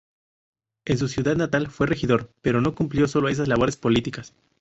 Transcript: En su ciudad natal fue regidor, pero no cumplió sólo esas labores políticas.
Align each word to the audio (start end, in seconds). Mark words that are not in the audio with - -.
En 0.85 0.97
su 0.97 1.07
ciudad 1.07 1.35
natal 1.35 1.67
fue 1.67 1.85
regidor, 1.85 2.33
pero 2.41 2.59
no 2.59 2.73
cumplió 2.73 3.07
sólo 3.07 3.29
esas 3.29 3.47
labores 3.47 3.77
políticas. 3.77 4.33